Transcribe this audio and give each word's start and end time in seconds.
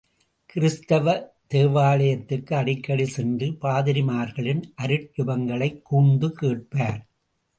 கிறித்துவத் 0.49 1.25
தேவாலயத்துக்கு 1.51 2.53
அடிக்கடி 2.53 3.05
சென்று 3.07 3.47
பாதிரிமார்களின் 3.61 4.63
அருட் 4.81 5.07
ஜெபங்களைக் 5.17 5.81
கூர்ந்து 5.81 6.29
கேட்பார்! 6.35 6.99